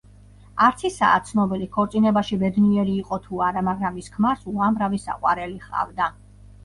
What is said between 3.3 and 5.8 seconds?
არა, მაგრამ მის ქმარს უამრავი საყვარელი